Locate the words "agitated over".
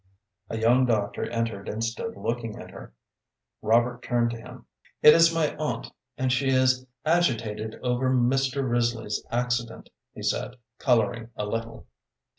7.05-8.09